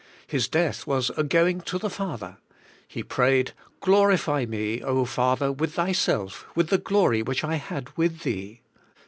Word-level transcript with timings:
His 0.25 0.47
death 0.47 0.87
was 0.87 1.11
a 1.15 1.23
going 1.23 1.61
to 1.61 1.77
the 1.77 1.87
Father. 1.87 2.37
He 2.87 3.03
prayed: 3.03 3.51
* 3.67 3.79
Glorify 3.81 4.45
me, 4.45 4.79
Father, 5.05 5.49
loith 5.49 5.73
Thyself., 5.75 6.47
with 6.55 6.69
the 6.69 6.79
glory 6.79 7.21
which 7.21 7.43
I 7.43 7.57
had 7.57 7.95
with 7.95 8.21
Thee. 8.21 8.61